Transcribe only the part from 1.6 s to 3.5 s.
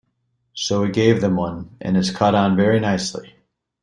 and it's caught on very nicely.